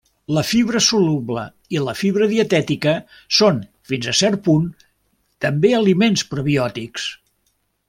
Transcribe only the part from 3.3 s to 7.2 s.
són fins a cert punt també aliments prebiòtics.